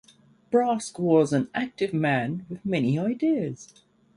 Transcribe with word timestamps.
Brask 0.51 0.97
was 0.99 1.31
an 1.31 1.51
active 1.53 1.93
man 1.93 2.47
with 2.49 2.65
many 2.65 2.97
ideas. 2.97 3.71